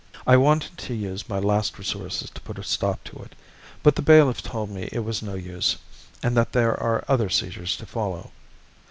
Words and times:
I 0.25 0.35
wanted 0.35 0.79
to 0.79 0.95
use 0.95 1.29
my 1.29 1.37
last 1.37 1.77
resources 1.77 2.31
to 2.31 2.41
put 2.41 2.57
a 2.57 2.63
stop 2.63 3.03
to 3.03 3.17
it, 3.17 3.35
but 3.83 3.95
the 3.95 4.01
bailiff 4.01 4.41
told 4.41 4.71
me 4.71 4.89
it 4.91 5.01
was 5.03 5.21
no 5.21 5.35
use, 5.35 5.77
and 6.23 6.35
that 6.35 6.53
there 6.53 6.71
are 6.79 7.05
other 7.07 7.29
seizures 7.29 7.77
to 7.77 7.85
follow. 7.85 8.31